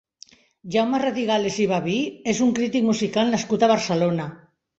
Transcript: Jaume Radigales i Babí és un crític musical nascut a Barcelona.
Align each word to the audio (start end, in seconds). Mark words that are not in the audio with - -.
Jaume 0.75 1.01
Radigales 1.03 1.57
i 1.65 1.67
Babí 1.73 1.99
és 2.33 2.41
un 2.47 2.55
crític 2.61 2.89
musical 2.89 3.31
nascut 3.37 3.69
a 3.69 3.71
Barcelona. 3.75 4.29